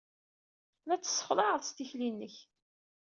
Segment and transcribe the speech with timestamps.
[0.87, 2.35] La tessexlaɛed s tikli-nnek.